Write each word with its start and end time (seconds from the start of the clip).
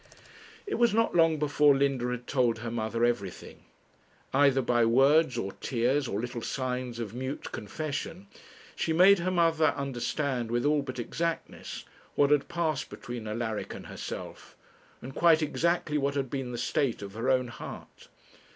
It 0.65 0.79
was 0.79 0.95
not 0.95 1.15
long 1.15 1.37
before 1.37 1.75
Linda 1.77 2.07
had 2.09 2.25
told 2.25 2.57
her 2.57 2.71
mother 2.71 3.05
everything. 3.05 3.65
Either 4.33 4.63
by 4.63 4.83
words, 4.83 5.37
or 5.37 5.51
tears, 5.51 6.07
or 6.07 6.19
little 6.19 6.41
signs 6.41 6.97
of 6.97 7.13
mute 7.13 7.51
confession, 7.51 8.25
she 8.75 8.93
made 8.93 9.19
her 9.19 9.29
mother 9.29 9.75
understand, 9.77 10.49
with 10.49 10.65
all 10.65 10.81
but 10.81 10.97
exactness, 10.97 11.85
what 12.15 12.31
had 12.31 12.47
passed 12.47 12.89
between 12.89 13.27
Alaric 13.27 13.75
and 13.75 13.85
herself, 13.85 14.57
and 15.03 15.13
quite 15.13 15.43
exactly 15.43 15.99
what 15.99 16.15
had 16.15 16.31
been 16.31 16.51
the 16.51 16.57
state 16.57 17.03
of 17.03 17.13
her 17.13 17.29
own 17.29 17.49
heart. 17.49 18.07